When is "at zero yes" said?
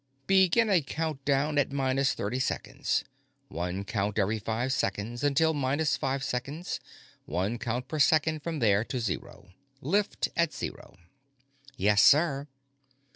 10.35-12.01